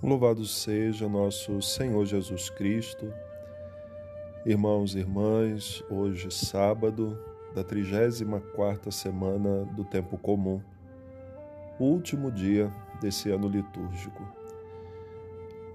[0.00, 3.12] Louvado seja nosso Senhor Jesus Cristo.
[4.46, 7.18] Irmãos e irmãs, hoje sábado
[7.52, 10.62] da 34ª semana do tempo comum,
[11.80, 14.22] o último dia desse ano litúrgico.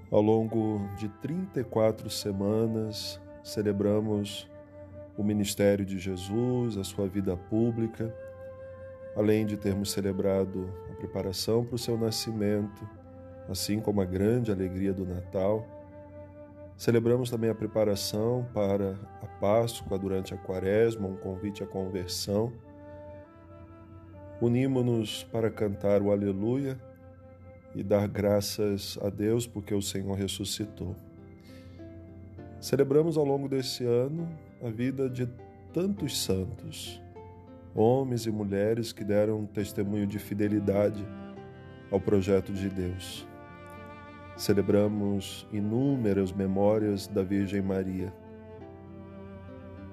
[0.09, 4.49] Ao longo de 34 semanas, celebramos
[5.17, 8.15] o ministério de Jesus, a sua vida pública,
[9.17, 13.02] além de termos celebrado a preparação para o seu nascimento,
[13.49, 15.65] assim como a grande alegria do Natal.
[16.77, 22.51] Celebramos também a preparação para a Páscoa durante a Quaresma, um convite à conversão.
[24.41, 26.77] Unimos-nos para cantar o Aleluia
[27.75, 30.95] e dar graças a Deus porque o Senhor ressuscitou.
[32.59, 34.27] Celebramos ao longo desse ano
[34.63, 35.27] a vida de
[35.73, 37.01] tantos santos,
[37.75, 41.05] homens e mulheres que deram testemunho de fidelidade
[41.91, 43.27] ao projeto de Deus.
[44.35, 48.12] Celebramos inúmeras memórias da Virgem Maria.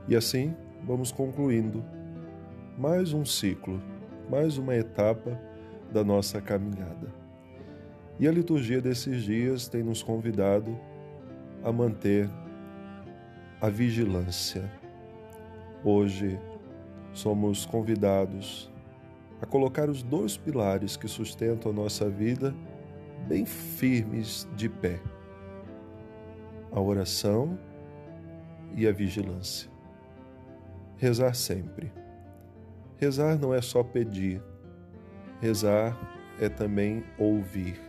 [0.08, 1.84] E assim vamos concluindo
[2.78, 3.80] mais um ciclo,
[4.30, 5.38] mais uma etapa
[5.92, 7.12] da nossa caminhada.
[8.18, 10.78] E a liturgia desses dias tem nos convidado
[11.62, 12.28] a manter
[13.60, 14.70] a vigilância.
[15.84, 16.38] Hoje
[17.12, 18.70] somos convidados
[19.42, 22.54] a colocar os dois pilares que sustentam a nossa vida
[23.26, 25.00] bem firmes de pé:
[26.72, 27.58] a oração
[28.74, 29.70] e a vigilância.
[30.96, 31.92] Rezar sempre.
[32.98, 34.42] Rezar não é só pedir,
[35.40, 35.98] rezar
[36.38, 37.80] é também ouvir.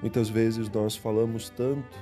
[0.00, 1.98] Muitas vezes nós falamos tanto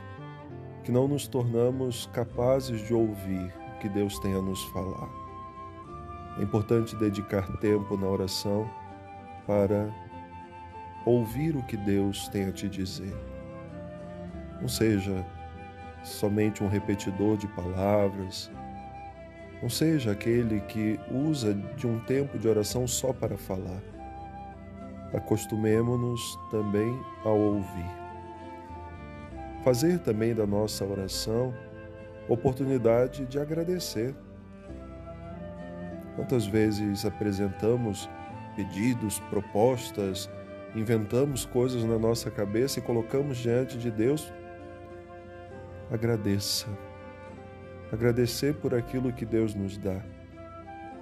[0.84, 5.10] que não nos tornamos capazes de ouvir o que Deus tem a nos falar.
[6.38, 8.70] É importante dedicar tempo na oração
[9.46, 9.92] para
[11.06, 13.16] ouvir o que Deus tem a te dizer.
[14.60, 15.24] Não seja
[16.02, 18.50] somente um repetidor de palavras,
[19.62, 23.80] não seja aquele que usa de um tempo de oração só para falar.
[25.14, 26.20] Acostumemo-nos
[26.50, 27.90] também a ouvir.
[29.64, 31.54] Fazer também da nossa oração
[32.28, 34.14] oportunidade de agradecer.
[36.16, 38.08] Quantas vezes apresentamos
[38.54, 40.30] pedidos, propostas,
[40.76, 44.30] inventamos coisas na nossa cabeça e colocamos diante de Deus,
[45.90, 46.66] agradeça.
[47.90, 50.04] Agradecer por aquilo que Deus nos dá.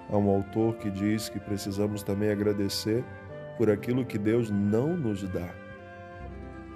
[0.09, 3.03] Há um autor que diz que precisamos também agradecer
[3.57, 5.53] por aquilo que Deus não nos dá.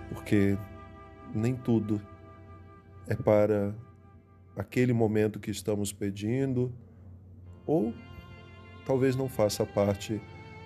[0.10, 0.58] Porque
[1.34, 2.02] nem tudo
[3.08, 3.74] é para
[4.58, 6.74] aquele momento que estamos pedindo,
[7.66, 7.94] ou
[8.86, 10.20] talvez não faça parte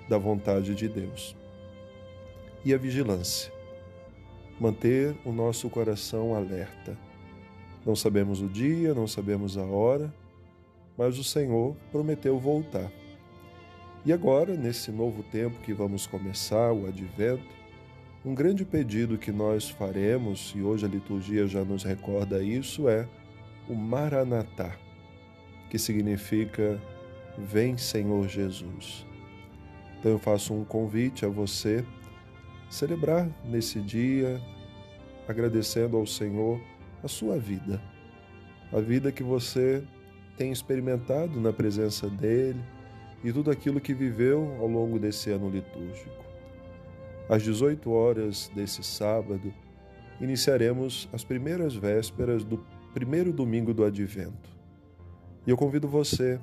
[0.09, 1.42] da vontade de Deus
[2.65, 3.51] e a vigilância.
[4.59, 6.97] Manter o nosso coração alerta.
[7.85, 10.13] Não sabemos o dia, não sabemos a hora,
[10.97, 12.91] mas o Senhor prometeu voltar.
[14.05, 17.43] E agora, nesse novo tempo que vamos começar, o advento,
[18.25, 23.07] um grande pedido que nós faremos, e hoje a liturgia já nos recorda isso, é
[23.67, 24.77] o Maranatá,
[25.69, 26.81] que significa
[27.37, 29.05] Vem Senhor Jesus.
[29.99, 31.83] Então eu faço um convite a você
[32.73, 34.41] celebrar nesse dia,
[35.27, 36.59] agradecendo ao Senhor
[37.03, 37.79] a sua vida,
[38.71, 39.83] a vida que você
[40.35, 42.59] tem experimentado na presença dEle
[43.23, 46.23] e tudo aquilo que viveu ao longo desse ano litúrgico.
[47.29, 49.53] Às 18 horas desse sábado,
[50.19, 54.49] iniciaremos as primeiras vésperas do primeiro domingo do Advento.
[55.45, 56.39] E eu convido você,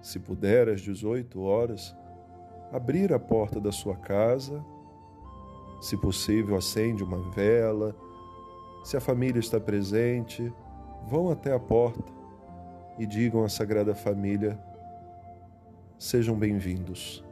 [0.00, 1.94] se puder, às 18 horas,
[2.72, 4.64] abrir a porta da sua casa
[5.80, 7.94] se possível, acende uma vela.
[8.84, 10.52] Se a família está presente,
[11.06, 12.12] vão até a porta
[12.98, 14.58] e digam à Sagrada Família:
[15.98, 17.24] sejam bem-vindos.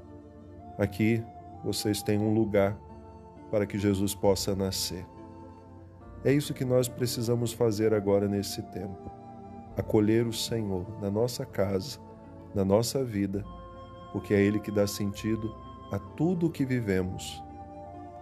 [0.78, 1.22] Aqui
[1.64, 2.76] vocês têm um lugar
[3.50, 5.04] para que Jesus possa nascer.
[6.24, 9.10] É isso que nós precisamos fazer agora nesse tempo:
[9.76, 11.98] acolher o Senhor na nossa casa,
[12.54, 13.44] na nossa vida,
[14.12, 15.54] porque é Ele que dá sentido
[15.90, 17.42] a tudo o que vivemos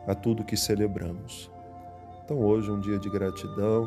[0.07, 1.51] a tudo que celebramos.
[2.25, 3.87] Então, hoje um dia de gratidão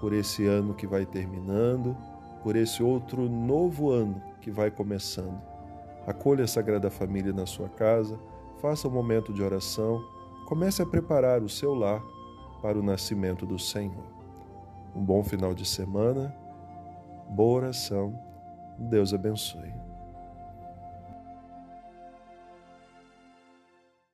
[0.00, 1.96] por esse ano que vai terminando,
[2.42, 5.40] por esse outro novo ano que vai começando.
[6.06, 8.18] Acolha a Sagrada Família na sua casa,
[8.60, 10.02] faça um momento de oração,
[10.46, 12.02] comece a preparar o seu lar
[12.62, 14.04] para o nascimento do Senhor.
[14.94, 16.34] Um bom final de semana,
[17.28, 18.18] boa oração,
[18.78, 19.89] Deus abençoe.